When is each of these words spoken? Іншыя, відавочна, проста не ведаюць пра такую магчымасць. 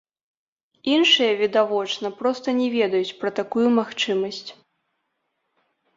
Іншыя, 0.93 1.33
відавочна, 1.41 2.07
проста 2.21 2.47
не 2.61 2.67
ведаюць 2.77 3.13
пра 3.19 3.29
такую 3.41 3.67
магчымасць. 3.79 4.45